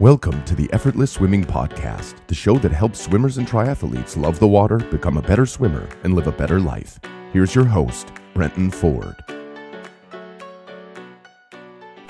[0.00, 4.46] Welcome to the Effortless Swimming Podcast, the show that helps swimmers and triathletes love the
[4.46, 7.00] water, become a better swimmer, and live a better life.
[7.32, 9.16] Here's your host, Brenton Ford.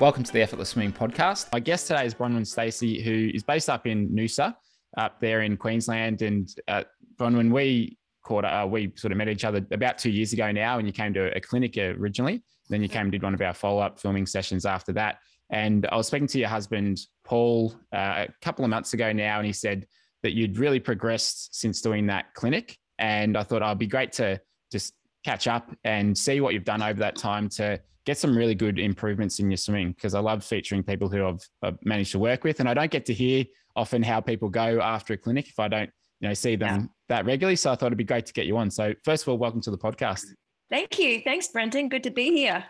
[0.01, 1.49] Welcome to the Effortless Swimming Podcast.
[1.53, 4.53] My guest today is Bronwen Stacey, who is based up in Noosa,
[4.97, 6.21] up there in Queensland.
[6.23, 6.83] And uh,
[7.15, 10.77] Bronwen, we caught, uh, we sort of met each other about two years ago now,
[10.77, 12.43] and you came to a clinic originally.
[12.67, 15.19] Then you came and did one of our follow up filming sessions after that.
[15.49, 19.37] And I was speaking to your husband, Paul, uh, a couple of months ago now,
[19.37, 19.87] and he said
[20.23, 22.77] that you'd really progressed since doing that clinic.
[22.99, 24.41] And I thought oh, it'd be great to
[24.71, 24.93] just
[25.23, 28.79] catch up and see what you've done over that time to get some really good
[28.79, 32.43] improvements in your swimming because I love featuring people who I've, I've, managed to work
[32.43, 32.59] with.
[32.59, 35.67] And I don't get to hear often how people go after a clinic if I
[35.67, 35.89] don't,
[36.21, 36.87] you know, see them yeah.
[37.09, 37.57] that regularly.
[37.57, 38.71] So I thought it'd be great to get you on.
[38.71, 40.25] So first of all, welcome to the podcast.
[40.69, 41.21] Thank you.
[41.21, 41.89] Thanks, Brenton.
[41.89, 42.63] Good to be here.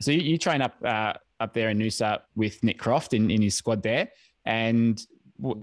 [0.00, 3.42] So you, you train up uh, up there in Noosa with Nick Croft in, in
[3.42, 4.08] his squad there.
[4.44, 5.00] And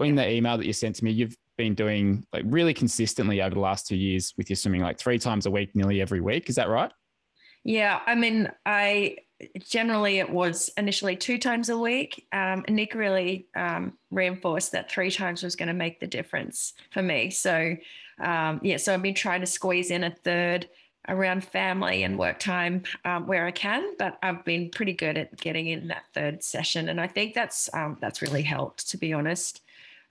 [0.00, 3.54] in the email that you sent to me, you've been doing like really consistently over
[3.54, 6.48] the last two years with your swimming, like three times a week, nearly every week.
[6.48, 6.90] Is that right?
[7.64, 8.00] Yeah.
[8.06, 9.18] I mean, I
[9.68, 12.26] generally it was initially two times a week.
[12.32, 17.02] Um, Nick really um, reinforced that three times was going to make the difference for
[17.02, 17.30] me.
[17.30, 17.76] So,
[18.20, 20.68] um, yeah, so I've been trying to squeeze in a third
[21.08, 25.36] around family and work time um, where I can, but I've been pretty good at
[25.36, 28.88] getting in that third session, and I think that's um, that's really helped.
[28.90, 29.62] To be honest,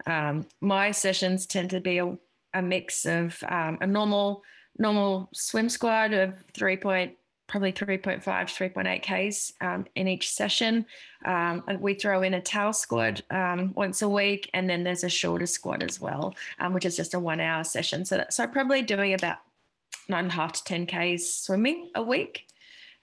[0.06, 2.18] um, my sessions tend to be a,
[2.54, 4.44] a mix of um, a normal
[4.78, 7.14] normal swim squad of three point
[7.48, 10.86] probably 3.5 3.8 ks um, in each session
[11.26, 13.22] um, we throw in a towel squad
[13.76, 16.34] once a week and then there's a shorter squad as well
[16.70, 19.40] which is just a one hour session so, that, so probably doing about
[20.12, 22.46] nine and a half to 10 Ks swimming a week.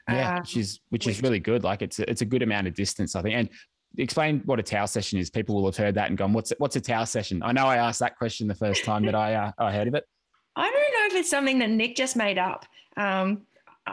[0.08, 1.64] Yeah, um, which is which is really good.
[1.64, 3.34] Like it's a, it's a good amount of distance, I think.
[3.34, 3.50] And
[3.98, 5.28] explain what a towel session is.
[5.28, 7.76] People will have heard that and gone, "What's what's a towel session?" I know I
[7.76, 10.04] asked that question the first time that I uh, I heard of it.
[10.56, 12.64] I don't know if it's something that Nick just made up.
[12.96, 13.42] Um,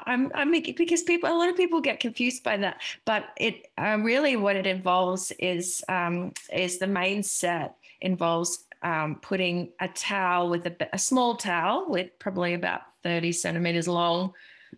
[0.06, 2.82] I'm, I'm because people, a lot of people get confused by that.
[3.06, 9.16] But it uh, really what it involves is um, is the main set involves um,
[9.16, 14.32] putting a towel with a, a, small towel with probably about 30 centimeters long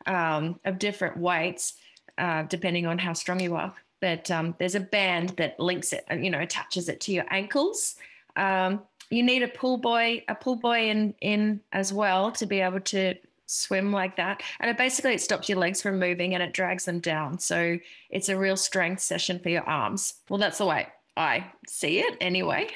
[0.05, 1.73] um, of different weights,
[2.17, 3.75] uh, depending on how strong you are.
[3.99, 7.97] But um, there's a band that links it, you know, attaches it to your ankles.
[8.37, 12.61] Um, you need a pull buoy, a pull buoy in in as well to be
[12.61, 14.41] able to swim like that.
[14.61, 17.39] And it basically it stops your legs from moving and it drags them down.
[17.39, 17.77] So
[18.09, 20.13] it's a real strength session for your arms.
[20.29, 22.67] Well, that's the way I see it anyway.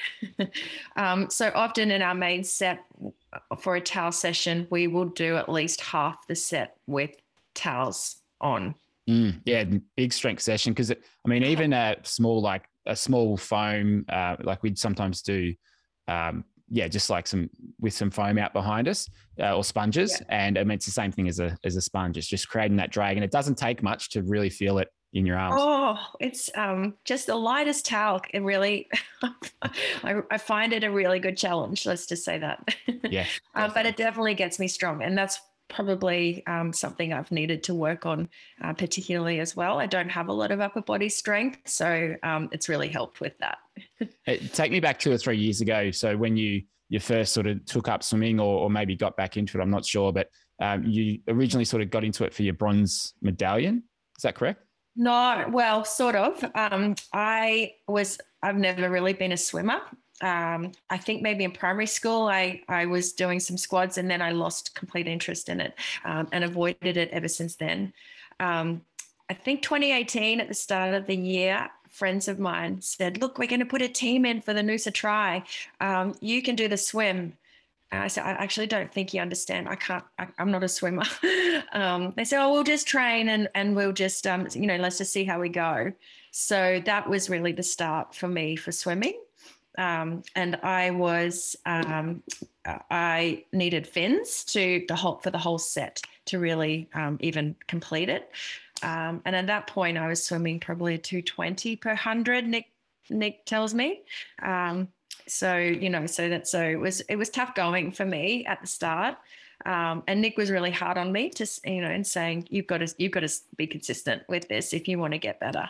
[0.96, 2.80] um, so often in our main set
[3.60, 7.12] for a towel session, we will do at least half the set with
[7.54, 8.74] towels on.
[9.08, 9.64] Mm, yeah,
[9.96, 10.96] big strength session because I
[11.28, 15.54] mean, even a small like a small foam, uh, like we'd sometimes do,
[16.08, 17.48] um, yeah, just like some
[17.80, 19.08] with some foam out behind us
[19.40, 20.26] uh, or sponges, yeah.
[20.46, 22.16] and I mean it's the same thing as a as a sponge.
[22.16, 25.26] It's just creating that drag, and it doesn't take much to really feel it in
[25.26, 25.56] your arms?
[25.58, 28.20] Oh, it's um, just the lightest towel.
[28.32, 28.88] It really,
[30.02, 31.86] I, I, find it a really good challenge.
[31.86, 32.74] Let's just say that.
[33.04, 33.26] Yeah.
[33.54, 35.02] uh, but it definitely gets me strong.
[35.02, 38.28] And that's probably um, something I've needed to work on,
[38.62, 39.78] uh, particularly as well.
[39.78, 41.60] I don't have a lot of upper body strength.
[41.66, 43.58] So um, it's really helped with that.
[44.52, 45.90] Take me back two or three years ago.
[45.90, 49.36] So when you, you first sort of took up swimming or, or maybe got back
[49.36, 50.28] into it, I'm not sure, but
[50.60, 53.82] um, you originally sort of got into it for your bronze medallion.
[54.16, 54.62] Is that correct?
[54.94, 56.44] No, well, sort of.
[56.54, 59.80] Um, I was, I've never really been a swimmer.
[60.20, 64.22] Um, I think maybe in primary school, I, I was doing some squads and then
[64.22, 67.92] I lost complete interest in it um, and avoided it ever since then.
[68.38, 68.82] Um,
[69.28, 73.48] I think 2018 at the start of the year, friends of mine said, Look, we're
[73.48, 75.42] going to put a team in for the Noosa Tri.
[75.80, 77.32] Um, you can do the swim.
[77.92, 79.68] And I said, I actually don't think you understand.
[79.68, 81.04] I can't, I, am not a swimmer.
[81.74, 84.96] um, they said, oh, we'll just train and, and we'll just, um, you know, let's
[84.96, 85.92] just see how we go.
[86.30, 89.20] So that was really the start for me for swimming.
[89.76, 92.22] Um, and I was, um,
[92.90, 98.08] I needed fins to the whole, for the whole set to really um, even complete
[98.08, 98.30] it.
[98.82, 102.70] Um, and at that point, I was swimming probably 220 per 100, Nick,
[103.10, 104.00] Nick tells me.
[105.26, 108.60] So you know so that so it was it was tough going for me at
[108.60, 109.16] the start.
[109.64, 112.78] Um, and Nick was really hard on me to you know and saying you've got
[112.78, 115.68] to you've got to be consistent with this if you want to get better.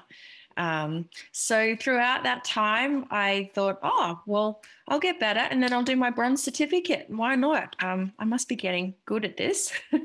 [0.57, 5.83] Um, so throughout that time I thought oh well I'll get better and then I'll
[5.83, 7.07] do my bronze certificate.
[7.09, 7.75] Why not?
[7.83, 9.73] Um, I must be getting good at this.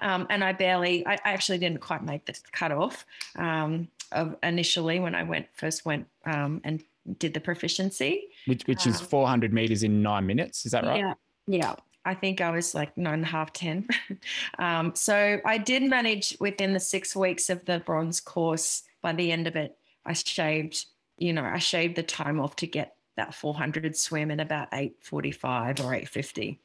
[0.00, 3.06] Um, and I barely I, I, actually didn't quite make the cut off
[3.36, 6.82] um, of initially when I went first went um, and
[7.18, 10.66] did the proficiency, which which is 400 meters in nine minutes.
[10.66, 11.00] Is that right?
[11.00, 11.14] Yeah,
[11.46, 11.74] yeah.
[12.04, 13.88] I think I was like nine and a half, 10.
[14.58, 18.82] um, so I did manage within the six weeks of the bronze course.
[19.00, 20.86] By the end of it, I shaved,
[21.18, 25.80] you know, I shaved the time off to get that 400 swim in about 845
[25.80, 26.60] or 850.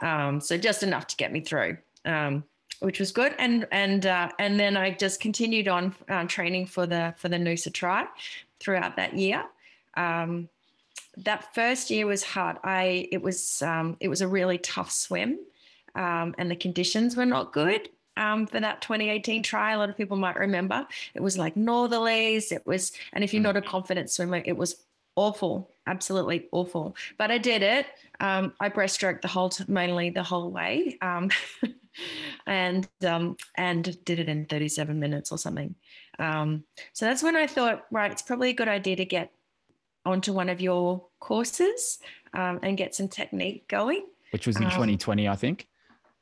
[0.00, 2.44] Um, so just enough to get me through, um,
[2.80, 3.34] which was good.
[3.38, 7.36] And and uh, and then I just continued on uh, training for the for the
[7.36, 8.06] Noosa Tri
[8.60, 9.44] throughout that year.
[9.96, 10.48] Um,
[11.18, 12.58] that first year was hard.
[12.62, 15.38] I it was um, it was a really tough swim,
[15.94, 17.88] um, and the conditions were not good.
[18.18, 22.50] Um, for that 2018 tri, a lot of people might remember it was like northerlies.
[22.50, 24.84] It was, and if you're not a confident swimmer, it was
[25.16, 26.96] awful, absolutely awful.
[27.18, 27.86] But I did it.
[28.20, 31.30] Um, I breaststroked the whole, mainly the whole way, um,
[32.46, 35.74] and um, and did it in 37 minutes or something.
[36.18, 36.64] Um,
[36.94, 39.30] so that's when I thought, right, it's probably a good idea to get
[40.06, 41.98] onto one of your courses
[42.32, 44.06] um, and get some technique going.
[44.30, 45.68] Which was in 2020, um, I think.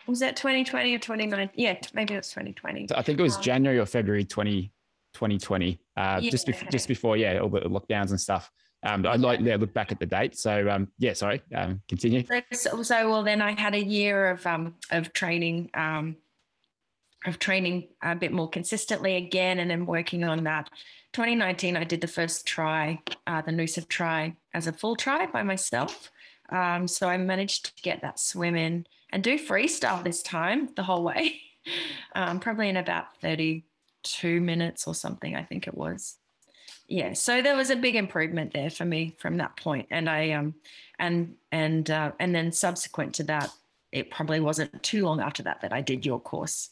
[0.06, 1.54] Was that 2020 or 2019?
[1.56, 2.88] Yeah, maybe it was 2020.
[2.94, 4.72] I think it was um, January or February 20,
[5.14, 5.80] 2020.
[5.96, 8.50] Uh, yeah, just, bef- just before, yeah, all the lockdowns and stuff.
[8.84, 10.36] Um, I'd like to yeah, look back at the date.
[10.36, 12.22] So um, yeah, sorry, um, continue.
[12.52, 16.16] So, so, well, then I had a year of um, of training, um,
[17.24, 20.70] of training a bit more consistently again, and then working on that
[21.14, 25.44] 2019, I did the first try, uh, the Noosa tri, as a full tri by
[25.44, 26.10] myself.
[26.48, 30.82] Um, so I managed to get that swim in and do freestyle this time the
[30.82, 31.40] whole way,
[32.16, 36.16] um, probably in about 32 minutes or something, I think it was.
[36.88, 40.32] Yeah, so there was a big improvement there for me from that point, and I
[40.32, 40.54] um
[40.98, 43.50] and and uh, and then subsequent to that,
[43.90, 46.68] it probably wasn't too long after that that I did your course.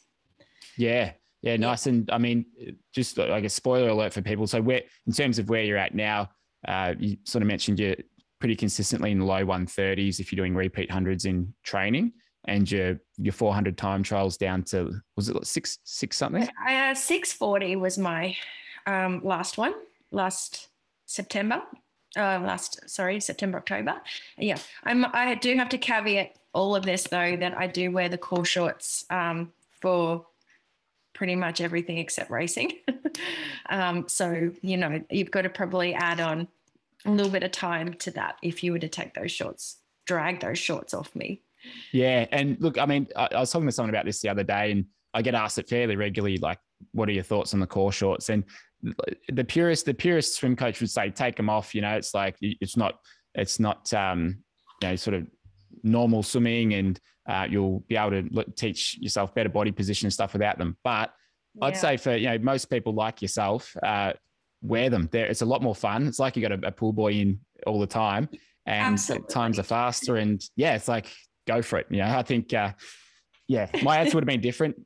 [0.77, 1.87] Yeah, yeah, nice.
[1.87, 2.47] And I mean,
[2.95, 4.47] just like a spoiler alert for people.
[4.47, 6.31] So, where in terms of where you're at now,
[6.67, 7.97] uh, you sort of mentioned you're
[8.39, 12.13] pretty consistently in the low 130s if you're doing repeat hundreds in training,
[12.47, 16.49] and your your 400 time trials down to was it six six something?
[16.69, 18.37] Uh, 640 was my
[18.87, 19.75] um, last one
[20.13, 20.69] last
[21.07, 21.63] September.
[22.17, 24.01] Uh, last sorry September October.
[24.37, 25.07] Yeah, I'm.
[25.13, 28.45] I do have to caveat all of this though that I do wear the core
[28.45, 30.27] shorts um, for
[31.23, 32.73] pretty much everything except racing.
[33.71, 36.49] um, so, you know, you've got to probably add on
[37.05, 40.41] a little bit of time to that if you were to take those shorts, drag
[40.41, 41.41] those shorts off me.
[41.93, 42.27] Yeah.
[42.33, 44.73] And look, I mean, I, I was talking to someone about this the other day
[44.73, 44.85] and
[45.15, 46.59] I get asked it fairly regularly, like,
[46.91, 48.29] what are your thoughts on the core shorts?
[48.29, 48.43] And
[49.29, 51.73] the purest, the purest swim coach would say, take them off.
[51.73, 52.99] You know, it's like, it's not,
[53.37, 54.39] it's not, um,
[54.83, 55.29] you know, sort of
[55.85, 56.99] normal swimming and
[57.29, 60.77] uh, you'll be able to teach yourself better body position and stuff without them.
[60.83, 61.13] But
[61.55, 61.67] yeah.
[61.67, 64.13] I'd say for you know most people like yourself, uh,
[64.63, 65.09] wear them.
[65.13, 66.07] There, it's a lot more fun.
[66.07, 68.29] It's like you got a, a pull buoy in all the time,
[68.67, 68.99] and
[69.29, 70.17] times are faster.
[70.17, 71.07] And yeah, it's like
[71.47, 71.87] go for it.
[71.91, 72.73] You know, I think uh,
[73.49, 74.77] yeah, my answer would have been different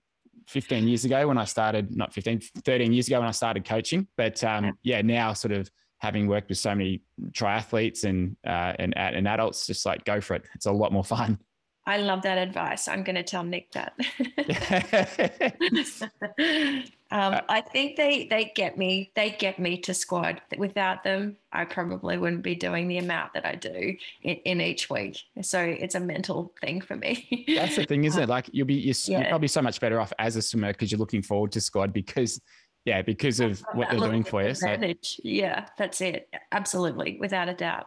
[0.48, 4.06] 15 years ago when I started, not 15, 13 years ago when I started coaching.
[4.16, 8.96] But um, yeah, now sort of having worked with so many triathletes and uh, and
[8.96, 10.44] and adults, just like go for it.
[10.54, 11.38] It's a lot more fun.
[11.86, 12.88] I love that advice.
[12.88, 13.94] I'm going to tell Nick that.
[17.12, 19.12] um, uh, I think they they get me.
[19.14, 20.42] They get me to squad.
[20.58, 24.90] Without them, I probably wouldn't be doing the amount that I do in, in each
[24.90, 25.20] week.
[25.42, 27.46] So it's a mental thing for me.
[27.54, 28.28] That's the thing, isn't it?
[28.28, 29.20] Like you'll be you're, yeah.
[29.20, 31.92] you're probably so much better off as a swimmer because you're looking forward to squad
[31.92, 32.40] because
[32.84, 34.54] yeah, because of what they're doing for you.
[34.54, 34.76] So.
[35.22, 36.28] Yeah, that's it.
[36.52, 37.87] Absolutely, without a doubt.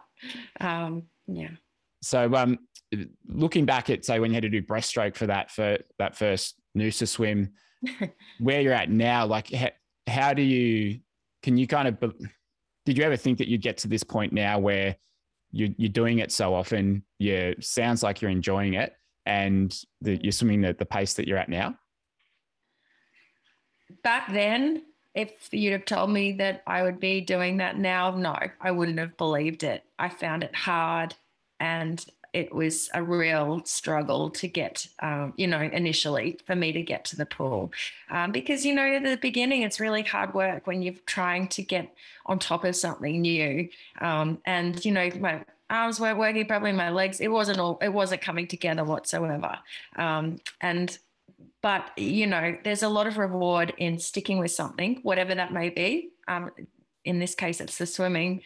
[0.60, 1.50] Um, yeah.
[2.02, 2.58] So, um,
[3.28, 6.56] looking back at say when you had to do breaststroke for that for that first
[6.76, 7.50] Noosa swim,
[8.40, 9.70] where you're at now, like how,
[10.06, 11.00] how do you
[11.42, 12.14] can you kind of
[12.86, 14.96] did you ever think that you'd get to this point now where
[15.52, 18.94] you, you're doing it so often, you sounds like you're enjoying it,
[19.26, 21.76] and the, you're swimming at the pace that you're at now?
[24.02, 24.82] Back then,
[25.14, 28.98] if you'd have told me that I would be doing that now, no, I wouldn't
[28.98, 29.84] have believed it.
[29.98, 31.14] I found it hard
[31.60, 36.82] and it was a real struggle to get, um, you know, initially for me to
[36.82, 37.72] get to the pool.
[38.08, 41.62] Um, because, you know, at the beginning, it's really hard work when you're trying to
[41.62, 41.92] get
[42.26, 43.68] on top of something new.
[44.00, 47.92] Um, and, you know, my arms weren't working, probably my legs, it wasn't all, it
[47.92, 49.58] wasn't coming together whatsoever.
[49.96, 50.96] Um, and
[51.62, 55.68] but, you know, there's a lot of reward in sticking with something, whatever that may
[55.68, 56.10] be.
[56.26, 56.50] Um,
[57.04, 58.42] in this case, it's the swimming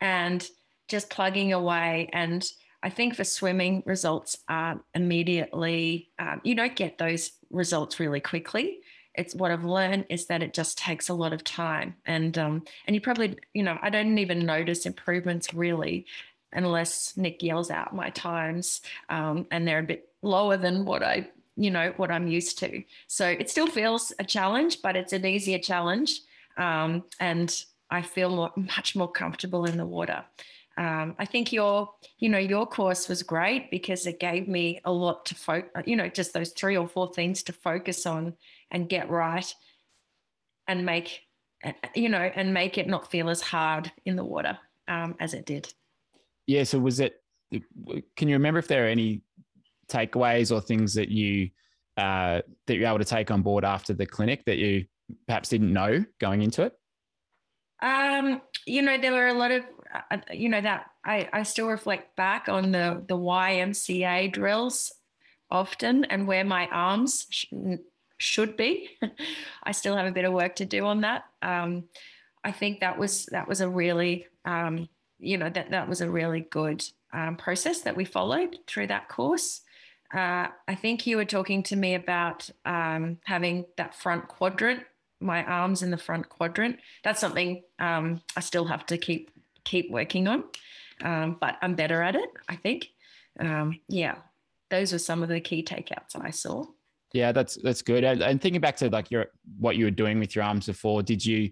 [0.00, 0.46] and
[0.88, 2.10] just plugging away.
[2.12, 2.44] And
[2.82, 8.80] I think for swimming, results aren't immediately, um, you don't get those results really quickly.
[9.18, 12.62] it's what I've learned is that it just takes a lot of time, and um,
[12.86, 16.06] and you probably you know I don't even notice improvements really
[16.52, 18.80] unless Nick yells out my times,
[19.10, 22.82] um, and they're a bit lower than what I you know what I'm used to.
[23.08, 26.20] So it still feels a challenge, but it's an easier challenge,
[26.56, 27.52] um, and
[27.90, 30.24] I feel more, much more comfortable in the water.
[30.78, 34.92] Um, I think your, you know, your course was great because it gave me a
[34.92, 38.34] lot to focus, you know, just those three or four things to focus on
[38.70, 39.52] and get right
[40.68, 41.22] and make,
[41.96, 44.56] you know, and make it not feel as hard in the water
[44.86, 45.74] um, as it did.
[46.46, 46.62] Yeah.
[46.62, 47.20] So was it,
[48.14, 49.22] can you remember if there are any
[49.90, 51.50] takeaways or things that you,
[51.96, 54.84] uh, that you're able to take on board after the clinic that you
[55.26, 56.72] perhaps didn't know going into it?
[57.82, 59.64] Um, you know, there were a lot of,
[60.32, 64.92] you know, that I, I still reflect back on the the YMCA drills
[65.50, 67.46] often and where my arms sh-
[68.18, 68.90] should be.
[69.62, 71.24] I still have a bit of work to do on that.
[71.42, 71.84] Um,
[72.44, 76.10] I think that was that was a really, um, you know, that that was a
[76.10, 79.62] really good um, process that we followed through that course.
[80.14, 84.82] Uh, I think you were talking to me about um, having that front quadrant
[85.20, 86.78] my arms in the front quadrant.
[87.02, 89.30] That's something um, I still have to keep
[89.68, 90.44] keep working on,
[91.02, 92.28] um, but I'm better at it.
[92.48, 92.88] I think.
[93.38, 94.16] Um, yeah,
[94.70, 96.64] those are some of the key takeouts I saw.
[97.12, 98.04] Yeah, that's that's good.
[98.04, 99.26] And, and thinking back to like your
[99.58, 101.50] what you were doing with your arms before, did you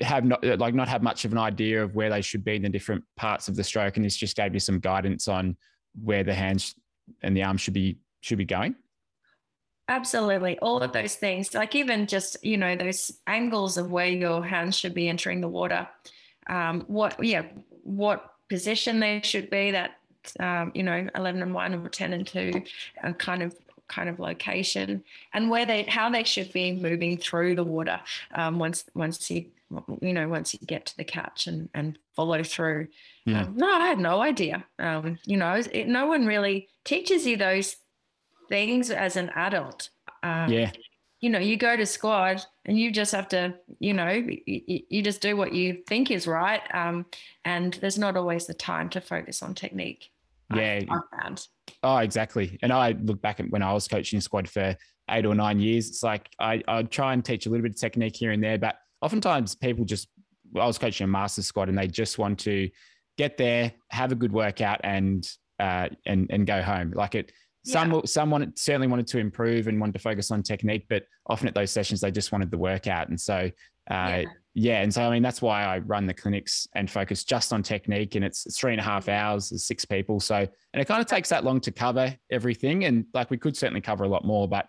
[0.00, 2.62] have not like not have much of an idea of where they should be in
[2.62, 5.56] the different parts of the stroke, and this just gave you some guidance on
[6.02, 6.74] where the hands
[7.22, 8.74] and the arms should be should be going?
[9.88, 10.58] Absolutely.
[10.60, 14.78] All of those things, like even just, you know, those angles of where your hands
[14.78, 15.86] should be entering the water.
[16.48, 17.42] Um, what, yeah,
[17.82, 19.98] what position they should be that,
[20.40, 22.62] um, you know, 11 and 1 or 10 and 2
[23.02, 23.54] uh, kind of
[23.86, 28.00] kind of location and where they how they should be moving through the water
[28.34, 29.44] um, once once you
[30.00, 32.88] you know once you get to the catch and and follow through
[33.26, 33.42] yeah.
[33.42, 37.36] um, no i had no idea um, you know it, no one really teaches you
[37.36, 37.76] those
[38.48, 39.90] things as an adult.
[40.22, 40.70] Um, yeah.
[41.24, 45.02] You know, you go to squad and you just have to, you know, you, you
[45.02, 46.60] just do what you think is right.
[46.74, 47.06] Um,
[47.46, 50.10] and there's not always the time to focus on technique.
[50.54, 50.82] Yeah.
[51.82, 52.58] Oh, exactly.
[52.62, 54.76] And I look back at when I was coaching squad for
[55.10, 55.88] eight or nine years.
[55.88, 58.58] It's like I, I'd try and teach a little bit of technique here and there,
[58.58, 60.08] but oftentimes people just,
[60.54, 62.68] I was coaching a master squad and they just want to
[63.16, 65.26] get there, have a good workout, and
[65.58, 66.92] uh, and and go home.
[66.94, 67.32] Like it,
[67.64, 68.00] some yeah.
[68.04, 71.54] some wanted, certainly wanted to improve and wanted to focus on technique, but often at
[71.54, 73.08] those sessions they just wanted the workout.
[73.08, 73.50] And so,
[73.90, 74.24] uh, yeah.
[74.54, 74.82] yeah.
[74.82, 78.14] and so I mean that's why I run the clinics and focus just on technique.
[78.14, 81.30] And it's three and a half hours, six people, so and it kind of takes
[81.30, 82.84] that long to cover everything.
[82.84, 84.66] And like we could certainly cover a lot more, but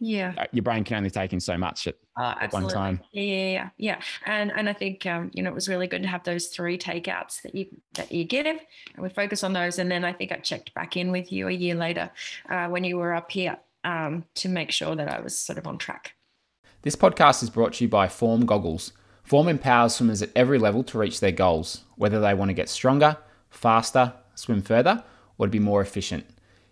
[0.00, 0.46] yeah.
[0.52, 3.00] Your brain can only take in so much at, uh, at one time.
[3.12, 4.00] yeah yeah yeah yeah.
[4.26, 6.78] And and i think um, you know it was really good to have those three
[6.78, 8.46] takeouts that you that you give.
[8.46, 8.58] And
[8.98, 9.78] we focus on those.
[9.78, 12.10] And then i think i checked back in with you a year later
[12.48, 15.66] uh, when you were up here um, to make sure that i was sort of
[15.66, 16.14] on track.
[16.82, 18.92] This podcast is brought to you by form goggles.
[19.22, 22.68] Form empowers swimmers at every level to reach their goals whether they want to get
[22.68, 23.16] stronger
[23.50, 25.04] faster swim further
[25.38, 26.24] or to be more efficient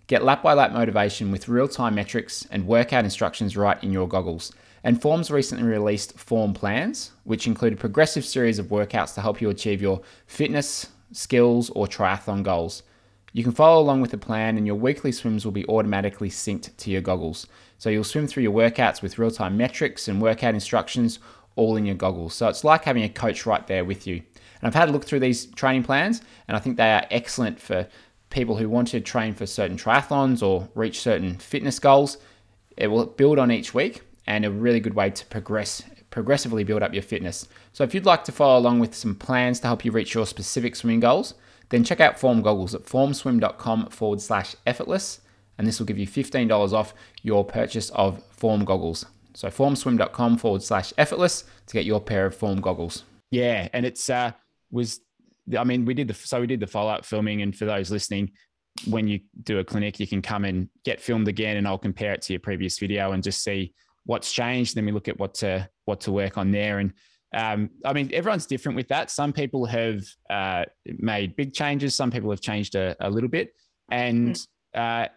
[0.09, 4.09] Get lap by lap motivation with real time metrics and workout instructions right in your
[4.09, 4.53] goggles.
[4.83, 9.43] And Form's recently released Form Plans, which include a progressive series of workouts to help
[9.43, 12.85] you achieve your fitness, skills, or triathlon goals.
[13.35, 16.75] You can follow along with the plan, and your weekly swims will be automatically synced
[16.75, 17.47] to your goggles.
[17.77, 21.19] So you'll swim through your workouts with real time metrics and workout instructions
[21.55, 22.33] all in your goggles.
[22.33, 24.15] So it's like having a coach right there with you.
[24.15, 27.61] And I've had a look through these training plans, and I think they are excellent
[27.61, 27.87] for
[28.31, 32.19] people who want to train for certain triathlons or reach certain fitness goals.
[32.77, 36.83] It will build on each week and a really good way to progress progressively build
[36.83, 37.47] up your fitness.
[37.73, 40.27] So if you'd like to follow along with some plans to help you reach your
[40.27, 41.35] specific swimming goals,
[41.69, 45.21] then check out Form Goggles at formswim.com forward slash effortless,
[45.59, 49.05] and this will give you $15 off your purchase of Form Goggles.
[49.35, 53.05] So formswim.com forward slash effortless to get your pair of Form Goggles.
[53.31, 54.33] Yeah, and it's uh
[54.71, 55.01] was
[55.57, 57.91] I mean, we did the so we did the follow up filming, and for those
[57.91, 58.33] listening,
[58.87, 62.13] when you do a clinic, you can come and get filmed again, and I'll compare
[62.13, 63.73] it to your previous video and just see
[64.05, 64.75] what's changed.
[64.75, 66.79] Then we look at what to what to work on there.
[66.79, 66.93] And
[67.35, 69.11] um, I mean, everyone's different with that.
[69.11, 71.95] Some people have uh, made big changes.
[71.95, 73.55] Some people have changed a, a little bit,
[73.91, 74.81] and mm-hmm.
[74.81, 75.09] uh,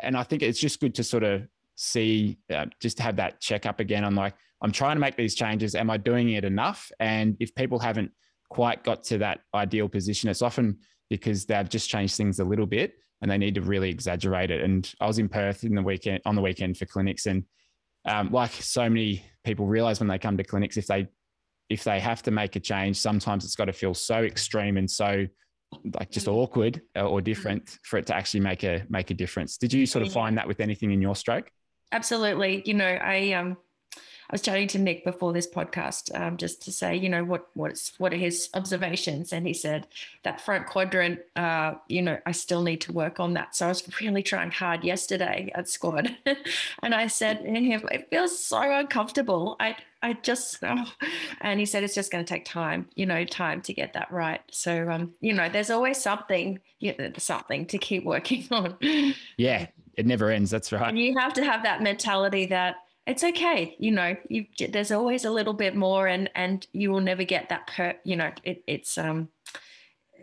[0.00, 1.42] and I think it's just good to sort of
[1.76, 4.04] see, uh, just to have that check up again.
[4.04, 5.74] I'm like, I'm trying to make these changes.
[5.74, 6.90] Am I doing it enough?
[7.00, 8.12] And if people haven't
[8.54, 10.78] quite got to that ideal position, it's often
[11.10, 14.62] because they've just changed things a little bit and they need to really exaggerate it.
[14.62, 17.44] And I was in Perth in the weekend on the weekend for clinics, and
[18.06, 21.08] um, like so many people realize when they come to clinics, if they
[21.68, 24.90] if they have to make a change, sometimes it's got to feel so extreme and
[24.90, 25.26] so
[25.98, 26.34] like just Mm.
[26.34, 29.58] awkward or different for it to actually make a make a difference.
[29.58, 31.50] Did you sort of find that with anything in your stroke?
[31.90, 32.62] Absolutely.
[32.64, 33.56] You know, I um
[34.30, 37.48] I was chatting to Nick before this podcast, um, just to say, you know, what
[37.54, 39.86] what's what are his observations, and he said
[40.22, 43.54] that front quadrant, uh, you know, I still need to work on that.
[43.54, 46.16] So I was really trying hard yesterday at squad,
[46.82, 49.56] and I said it feels so uncomfortable.
[49.60, 50.84] I I just, oh.
[51.40, 54.12] and he said it's just going to take time, you know, time to get that
[54.12, 54.40] right.
[54.50, 58.76] So um, you know, there's always something, you know, something to keep working on.
[59.36, 59.66] Yeah,
[59.96, 60.50] it never ends.
[60.50, 60.88] That's right.
[60.88, 63.76] And you have to have that mentality that it's okay.
[63.78, 67.48] You know, you there's always a little bit more, and and you will never get
[67.50, 67.94] that per.
[68.04, 69.28] You know, it, it's um,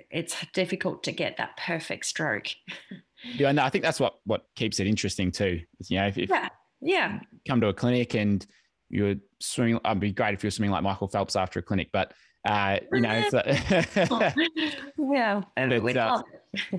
[0.10, 2.48] it's difficult to get that perfect stroke.
[3.38, 5.62] Yeah, and I think that's what what keeps it interesting too.
[5.88, 6.50] You know, if, if Yeah,
[6.82, 8.44] yeah, come to a clinic and
[8.90, 12.14] you're swimming, it'd be great if you're swimming like Michael Phelps after a clinic, but
[12.48, 15.44] uh, you know, it's a, yeah.
[15.56, 16.24] And But, we uh, love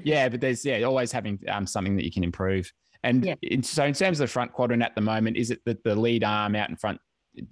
[0.04, 2.72] yeah, but there's yeah, always having um, something that you can improve.
[3.04, 3.34] And Yeah.
[3.42, 5.94] in, so, in terms of the front quadrant at the moment, is it that the
[5.94, 7.00] lead arm out in front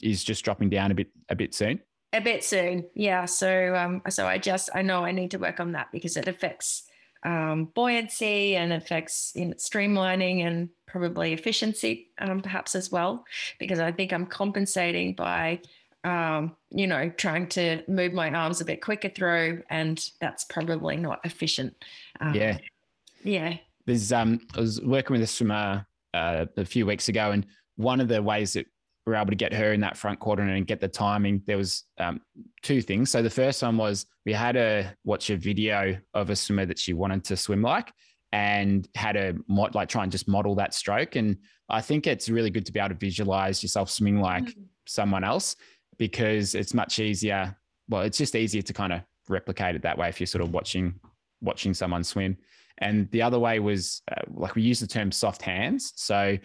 [0.01, 1.81] is just dropping down a bit a bit soon?
[2.13, 2.85] a bit soon.
[2.95, 3.25] Yeah.
[3.25, 6.27] So um, so I just I know I need to work on that because it
[6.27, 6.83] affects
[7.25, 13.25] um, buoyancy and affects you know, streamlining and probably efficiency um, perhaps as well
[13.59, 15.61] because I think I'm compensating by
[16.03, 20.97] um, you know trying to move my arms a bit quicker through and that's probably
[20.97, 21.75] not efficient.
[22.21, 22.59] Um, Yeah.
[23.23, 23.57] Yeah.
[23.87, 27.47] There's um, I was working with a swimmer uh, a few weeks ago, and
[27.77, 28.67] one of the ways that
[29.07, 31.57] we were able to get her in that front quadrant and get the timing, there
[31.57, 32.21] was um,
[32.63, 33.11] two things.
[33.11, 36.79] So the first one was we had her watch a video of a swimmer that
[36.79, 37.93] she wanted to swim like,
[38.33, 41.17] and had a mod like try and just model that stroke.
[41.17, 44.65] And I think it's really good to be able to visualize yourself swimming like Mm.
[44.87, 45.57] someone else
[45.99, 47.57] because it's much easier.
[47.89, 50.53] Well, it's just easier to kind of replicate it that way if you're sort of
[50.53, 50.95] watching
[51.41, 52.37] watching someone swim.
[52.81, 55.93] And the other way was uh, like we use the term soft hands.
[55.97, 56.39] So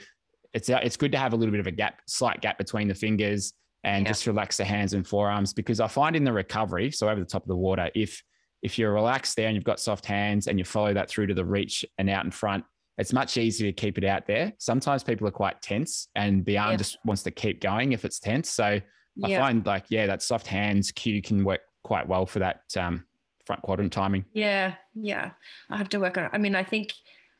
[0.53, 2.87] it's uh, it's good to have a little bit of a gap, slight gap between
[2.87, 4.11] the fingers, and Yeah.
[4.11, 7.25] just relax the hands and forearms because I find in the recovery, so over the
[7.25, 8.21] top of the water, if
[8.61, 11.33] if you're relaxed there and you've got soft hands and you follow that through to
[11.35, 12.63] the reach and out in front,
[12.97, 14.53] it's much easier to keep it out there.
[14.57, 16.77] Sometimes people are quite tense and the arm Yeah.
[16.77, 18.49] just wants to keep going if it's tense.
[18.49, 18.81] So I
[19.17, 19.39] Yeah.
[19.39, 23.05] find like, yeah, that soft hands cue can work quite well for that um,
[23.45, 24.25] front quadrant timing.
[24.33, 25.31] Yeah, yeah.
[25.69, 26.31] I have to work on it.
[26.33, 26.93] I mean, I think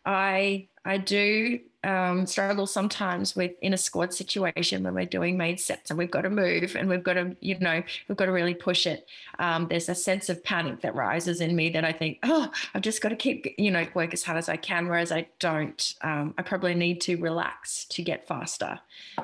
[0.06, 5.58] I I do um, struggle sometimes with in a squad situation when we're doing main
[5.58, 8.32] sets and we've got to move and we've got to you know we've got to
[8.32, 9.08] really push it.
[9.40, 12.84] Um, there's a sense of panic that rises in me that I think, oh, I've
[12.84, 14.88] just got to keep you know work as hard as I can.
[14.88, 15.96] Whereas I don't.
[16.02, 18.80] Um, I probably need to relax to get faster.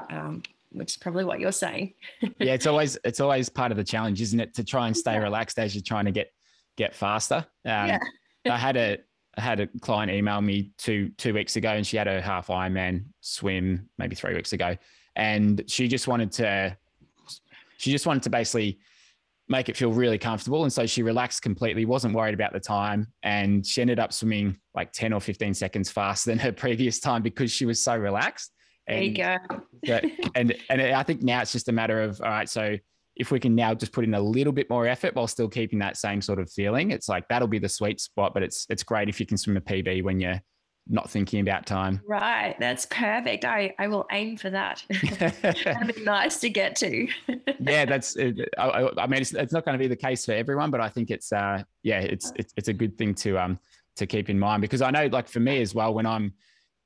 [0.09, 1.93] Um, which is probably what you're saying.
[2.21, 5.19] yeah, it's always it's always part of the challenge, isn't it, to try and stay
[5.19, 6.31] relaxed as you're trying to get
[6.81, 7.45] get faster.
[7.65, 7.99] Um, Yeah.
[8.49, 8.97] I had a
[9.37, 12.47] I had a client email me two two weeks ago, and she had a half
[12.47, 14.75] Ironman swim maybe three weeks ago,
[15.15, 16.75] and she just wanted to
[17.77, 18.79] she just wanted to basically
[19.47, 23.07] make it feel really comfortable, and so she relaxed completely, wasn't worried about the time,
[23.23, 27.21] and she ended up swimming like ten or fifteen seconds faster than her previous time
[27.21, 28.51] because she was so relaxed.
[28.87, 29.37] There you go.
[29.83, 30.03] but
[30.35, 32.49] and and I think now it's just a matter of all right.
[32.49, 32.75] So
[33.21, 35.77] if we can now just put in a little bit more effort while still keeping
[35.79, 38.33] that same sort of feeling, it's like that'll be the sweet spot.
[38.33, 40.41] But it's it's great if you can swim a PB when you're
[40.87, 42.01] not thinking about time.
[42.07, 43.45] Right, that's perfect.
[43.45, 44.83] I I will aim for that.
[45.41, 47.07] That'd be nice to get to.
[47.59, 48.17] yeah, that's.
[48.17, 50.71] uh, I, I- I mean, it's, it's not going to be the case for everyone,
[50.71, 53.59] but I think it's uh yeah, it's it's it's a good thing to um
[53.97, 56.33] to keep in mind because I know like for me as well when I'm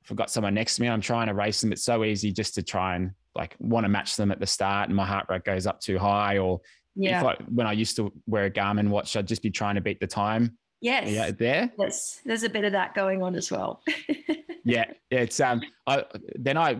[0.03, 1.71] if I've got someone next to me, I'm trying to race them.
[1.71, 4.87] It's so easy just to try and like want to match them at the start,
[4.89, 6.61] and my heart rate goes up too high, or
[6.95, 7.19] Yeah.
[7.19, 9.81] if I, when I used to wear a Garmin watch, I'd just be trying to
[9.81, 10.57] beat the time.
[10.81, 11.09] yes.
[11.09, 11.71] Yeah, there.
[11.77, 12.21] Yes.
[12.25, 13.81] There's a bit of that going on as well.
[14.67, 15.61] Yeah, it's um.
[15.85, 16.05] I
[16.39, 16.75] then I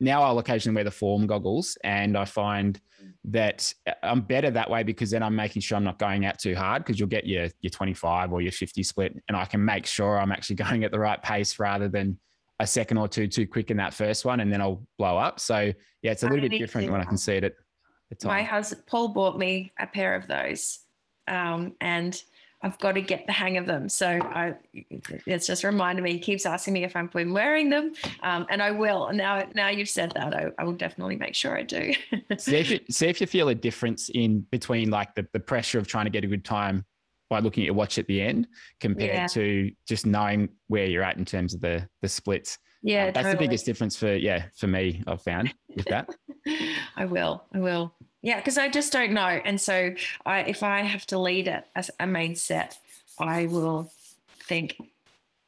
[0.00, 2.80] now I'll occasionally wear the form goggles, and I find
[3.26, 6.56] that I'm better that way because then I'm making sure I'm not going out too
[6.56, 9.86] hard because you'll get your your 25 or your 50 split, and I can make
[9.86, 12.18] sure I'm actually going at the right pace rather than
[12.60, 15.40] a second or two too quick in that first one, and then I'll blow up.
[15.40, 17.54] So yeah, it's a little bit different when I can see it at
[18.10, 18.46] the My time.
[18.46, 20.80] husband Paul bought me a pair of those,
[21.26, 22.22] um, and
[22.62, 23.88] I've got to get the hang of them.
[23.88, 26.12] So I, it's just reminded me.
[26.12, 29.06] He keeps asking me if I'm been wearing them, um, and I will.
[29.06, 31.94] And now, now you've said that, I, I will definitely make sure I do.
[32.36, 35.78] see if you see if you feel a difference in between like the, the pressure
[35.78, 36.84] of trying to get a good time
[37.30, 38.46] by looking at your watch at the end
[38.80, 39.26] compared Yeah.
[39.28, 42.58] to just knowing where you're at in terms of the the splits.
[42.82, 45.02] Yeah, Um, that's the biggest difference for yeah for me.
[45.06, 46.08] I've found with that.
[46.96, 47.44] I will.
[47.54, 47.94] I will.
[48.22, 49.94] Yeah, because I just don't know, and so
[50.26, 52.76] I, if I have to lead it as a main set,
[53.18, 53.90] I will
[54.46, 54.76] think,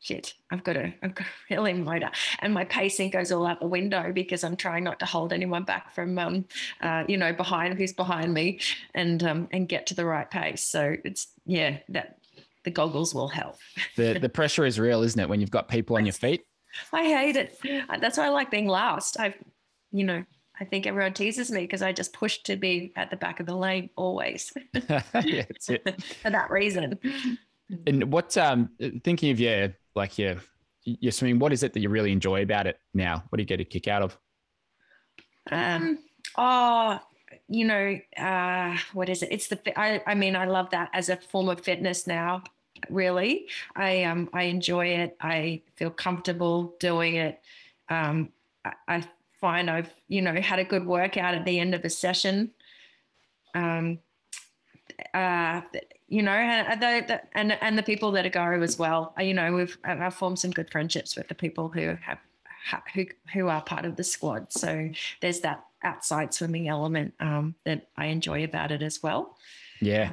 [0.03, 2.11] shit, I've got to, I've got a really motor,
[2.41, 5.63] and my pacing goes all out the window because I'm trying not to hold anyone
[5.63, 6.45] back from, um,
[6.81, 8.61] uh, you know, behind who's behind me,
[8.95, 10.63] and um, and get to the right pace.
[10.63, 12.19] So it's yeah, that
[12.65, 13.57] the goggles will help.
[13.97, 15.29] The the pressure is real, isn't it?
[15.29, 16.45] When you've got people on your feet.
[16.93, 17.59] I hate it.
[18.01, 19.21] That's why I like being last.
[19.21, 19.35] I've,
[19.91, 20.25] you know,
[20.59, 23.47] I think everyone teases me because I just push to be at the back of
[23.47, 24.53] the lane always
[24.89, 26.99] yeah, for that reason.
[27.87, 28.71] And what um
[29.05, 30.37] thinking of your like your
[30.85, 33.23] your swimming, what is it that you really enjoy about it now?
[33.29, 34.19] What do you get a kick out of?
[35.51, 35.99] Um,
[36.37, 37.01] oh,
[37.49, 39.29] you know, uh, what is it?
[39.31, 39.79] It's the.
[39.79, 42.43] I, I mean, I love that as a form of fitness now.
[42.89, 45.17] Really, I um, I enjoy it.
[45.21, 47.41] I feel comfortable doing it.
[47.89, 48.31] Um,
[48.65, 49.05] I, I
[49.41, 52.51] find I've you know had a good workout at the end of a session.
[53.55, 53.99] Um,
[55.15, 55.61] uh,
[56.09, 59.15] you know, and and and the people that go as well.
[59.19, 62.19] Uh, You know, we've I've formed some good friendships with the people who have
[62.95, 64.53] who who are part of the squad.
[64.53, 69.37] So there's that outside swimming element um, that I enjoy about it as well.
[69.81, 70.13] Yeah.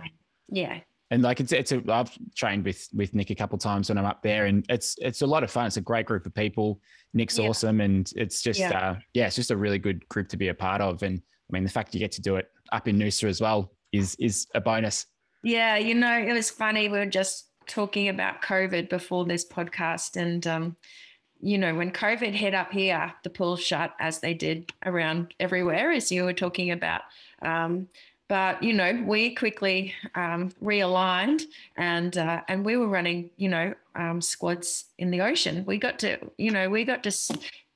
[0.51, 0.79] Yeah,
[1.11, 3.99] And like it's it's a I've trained with with Nick a couple of times when
[3.99, 5.67] I'm up there and it's it's a lot of fun.
[5.67, 6.81] It's a great group of people.
[7.13, 7.49] Nick's Yeah.
[7.49, 8.71] awesome and it's just Yeah.
[8.79, 11.03] uh yeah, it's just a really good group to be a part of.
[11.03, 13.71] And I mean the fact you get to do it up in Noosa as well
[13.91, 15.05] is is a bonus.
[15.43, 15.77] yeah.
[15.77, 16.89] You know, it was funny.
[16.89, 20.75] We were just talking about COVID before this podcast, and um,
[21.41, 25.91] you know, when COVID hit up here, the pool shut as they did around everywhere,
[25.91, 27.01] as you were talking about.
[27.41, 27.87] Um,
[28.27, 31.43] but you know, we quickly um, realigned,
[31.77, 35.63] and uh, and we were running, you know, um, squads in the ocean.
[35.65, 37.11] We got to, you know, we got to,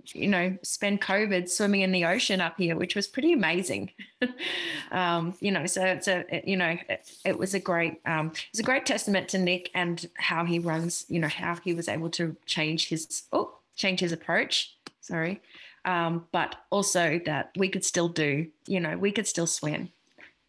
[0.07, 3.91] you know, spend COVID swimming in the ocean up here, which was pretty amazing.
[4.91, 8.27] um, you know, so it's a, it- you know, it, it was a great, um,
[8.27, 11.73] it was a great testament to Nick and how he runs, you know, how he
[11.73, 14.75] was able to change his, oh, change his approach.
[15.01, 15.41] Sorry.
[15.85, 19.89] Um, but also that we could still do, you know, we could still swim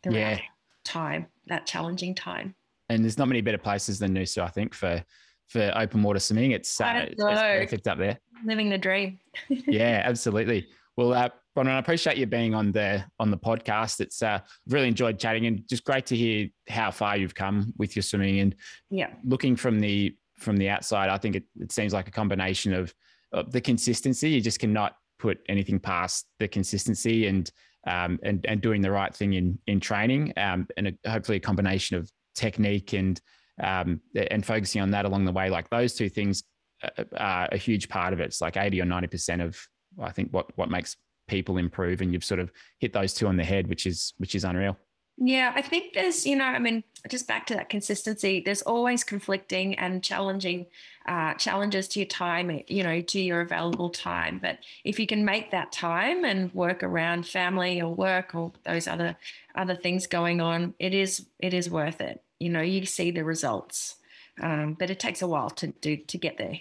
[0.03, 0.41] throughout Yeah.
[0.85, 2.55] time, that challenging time.
[2.89, 5.03] And there's not many better places than Noosa, I think, for
[5.49, 6.53] for open water swimming.
[6.53, 8.19] It's uh, it's, perfect up there.
[8.45, 9.19] Living the dream.
[9.49, 10.67] yeah, absolutely.
[10.97, 14.01] Well, uh, Bronwen, I appreciate you being on the on the podcast.
[14.01, 17.95] It's uh, really enjoyed chatting and just great to hear how far you've come with
[17.95, 18.41] your swimming.
[18.41, 18.55] And
[18.91, 19.11] Yeah.
[19.25, 22.93] looking from the from the outside, I think it, it seems like a combination of,
[23.33, 24.31] of the consistency.
[24.31, 27.51] You just cannot put anything past the consistency and
[27.87, 31.41] um, and and doing the right thing in in training, um, and a, hopefully a
[31.41, 33.21] combination of technique and
[33.63, 35.51] um, and focusing on that along the way.
[35.51, 36.45] Like those two things
[36.83, 38.25] uh, are a huge part of it.
[38.25, 39.59] It's like eighty or ninety percent of
[40.01, 40.97] I think what what makes
[41.29, 44.35] people improve, and you've sort of hit those two on the head, which is which
[44.35, 44.77] is unreal.
[45.17, 49.05] Yeah, I think there's, you know, I mean, just back to that consistency, there's always
[49.05, 50.67] conflicting and challenging
[51.07, 54.41] uh, challenges to your time, you know, to your available time.
[54.43, 58.89] But if you can make that time and work around family or work or those
[58.89, 59.17] other
[59.55, 62.21] other things going on, it is it is worth it.
[62.45, 63.97] You know, you see the results,
[64.43, 66.59] um, but it takes a while to do to get there.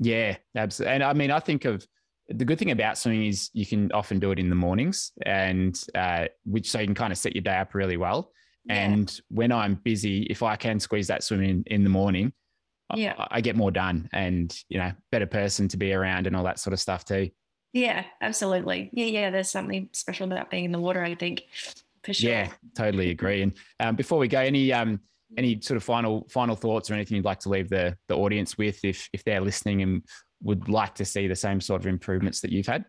[0.00, 0.94] Yeah, absolutely.
[0.94, 1.86] And I mean, I think of
[2.28, 5.80] the good thing about swimming is you can often do it in the mornings, and
[5.94, 8.32] uh, which so you can kind of set your day up really well.
[8.64, 8.74] Yeah.
[8.74, 12.32] And when I'm busy, if I can squeeze that swim in in the morning,
[12.90, 13.14] I- Yeah.
[13.18, 16.44] I, I get more done, and you know, better person to be around, and all
[16.44, 17.30] that sort of stuff too.
[17.72, 18.90] Yeah, absolutely.
[18.92, 19.30] Yeah, yeah.
[19.30, 21.04] There's something special about being in the water.
[21.04, 21.44] I think,
[22.02, 22.30] for sure.
[22.30, 23.42] Yeah, totally agree.
[23.42, 24.98] And um, before we go, any um,
[25.36, 28.58] any sort of final final thoughts or anything you'd like to leave the the audience
[28.58, 30.02] with, if if they're listening and
[30.42, 32.84] would like to see the same sort of improvements that you've had?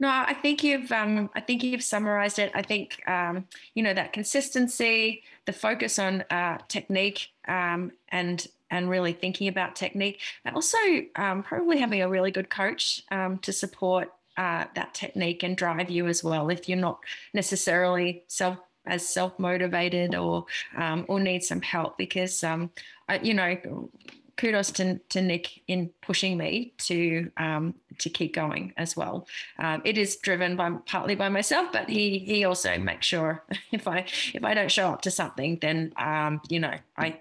[0.00, 2.50] No, I think you've um, I think you've summarized it.
[2.54, 8.90] I think um, you know that consistency, the focus on uh, technique, um, and and
[8.90, 10.78] really thinking about technique, and also
[11.14, 15.90] um, probably having a really good coach um, to support uh, that technique and drive
[15.90, 16.50] you as well.
[16.50, 16.98] If you're not
[17.32, 22.70] necessarily self as self motivated or um, or need some help, because um,
[23.08, 23.88] I, you know
[24.36, 29.26] kudos to, to Nick in pushing me to um, to keep going as well.
[29.58, 33.86] Um, it is driven by partly by myself, but he he also makes sure if
[33.86, 37.20] I if I don't show up to something, then um, you know I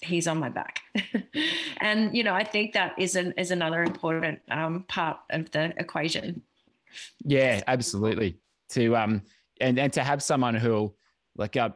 [0.00, 0.80] he's on my back,
[1.80, 5.72] and you know I think that is an is another important um, part of the
[5.78, 6.42] equation.
[7.24, 8.38] Yeah, absolutely.
[8.70, 9.22] To um
[9.62, 10.94] and and to have someone who'll
[11.36, 11.70] like uh,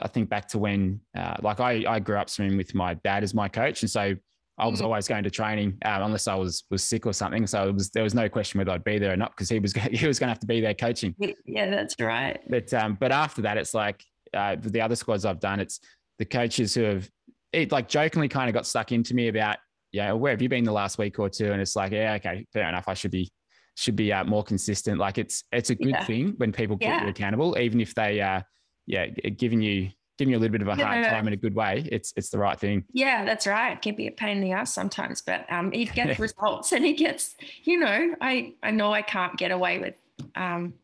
[0.00, 3.22] I think back to when, uh, like I, I grew up swimming with my dad
[3.22, 4.14] as my coach, and so
[4.56, 4.84] I was mm.
[4.84, 7.46] always going to training um, unless I was was sick or something.
[7.46, 9.58] So it was there was no question whether I'd be there or not because he
[9.58, 11.14] was he was going to have to be there coaching.
[11.44, 12.40] Yeah, that's right.
[12.48, 15.80] But um, but after that, it's like uh, the other squads I've done, it's
[16.18, 17.10] the coaches who have
[17.52, 19.58] it like jokingly kind of got stuck into me about
[19.92, 21.52] yeah, where have you been the last week or two?
[21.52, 22.84] And it's like yeah, okay, fair enough.
[22.88, 23.30] I should be
[23.74, 24.98] should be uh, more consistent.
[24.98, 26.04] Like it's it's a good yeah.
[26.04, 27.04] thing when people keep yeah.
[27.04, 28.42] you accountable, even if they uh
[28.86, 31.54] yeah giving you giving you a little bit of a hard time in a good
[31.54, 31.88] way.
[31.90, 32.84] It's it's the right thing.
[32.92, 33.72] Yeah, that's right.
[33.72, 36.84] It can be a pain in the ass sometimes, but um, he gets results and
[36.84, 37.34] he gets
[37.64, 39.94] you know I I know I can't get away with
[40.36, 40.74] um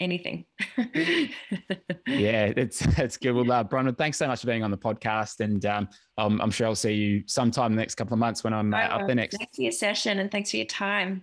[0.00, 0.44] anything.
[0.76, 3.32] yeah, it's it's good.
[3.32, 6.50] Well, uh, Bronwen, thanks so much for being on the podcast, and um, I'm, I'm
[6.50, 9.14] sure I'll see you sometime the next couple of months when I'm uh, up there
[9.14, 9.36] next.
[9.36, 11.22] Thanks for your session and thanks for your time.